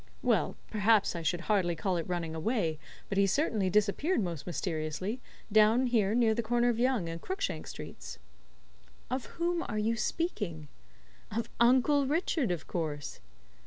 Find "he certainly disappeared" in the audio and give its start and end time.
3.19-4.19